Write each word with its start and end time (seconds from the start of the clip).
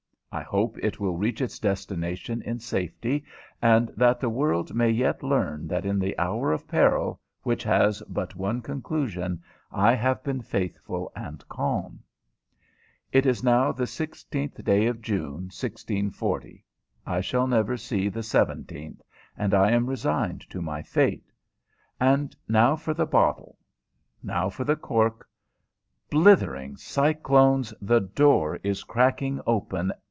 I 0.33 0.43
hope 0.43 0.77
it 0.77 0.97
will 0.97 1.17
reach 1.17 1.41
its 1.41 1.59
destination 1.59 2.41
in 2.43 2.61
safety, 2.61 3.25
and 3.61 3.91
that 3.97 4.21
the 4.21 4.29
world 4.29 4.73
may 4.73 4.89
yet 4.89 5.23
learn 5.23 5.67
that 5.67 5.85
in 5.85 5.99
the 5.99 6.17
hour 6.17 6.53
of 6.53 6.69
peril, 6.69 7.19
which 7.43 7.63
has 7.63 8.01
but 8.07 8.33
one 8.37 8.61
conclusion, 8.61 9.43
I 9.73 9.93
have 9.93 10.23
been 10.23 10.39
faithful 10.41 11.11
and 11.17 11.45
calm. 11.49 12.01
It 13.11 13.25
is 13.25 13.43
now 13.43 13.73
the 13.73 13.83
16th 13.83 14.63
day 14.63 14.85
of 14.87 15.01
June, 15.01 15.49
1640. 15.51 16.63
I 17.05 17.19
shall 17.19 17.45
never 17.45 17.75
see 17.75 18.07
the 18.07 18.21
17th, 18.23 19.01
and 19.37 19.53
I 19.53 19.71
am 19.71 19.85
resigned 19.87 20.49
to 20.49 20.61
my 20.61 20.81
fate. 20.81 21.29
And 21.99 22.33
now 22.47 22.77
for 22.77 22.93
the 22.93 23.05
bottle... 23.05 23.57
now 24.23 24.49
for 24.49 24.63
the 24.63 24.77
cork.... 24.77 25.27
Blithering 26.09 26.77
cyclones! 26.77 27.73
the 27.81 27.99
door 27.99 28.61
is 28.63 28.83
cracking 28.85 29.41
open 29.45 29.91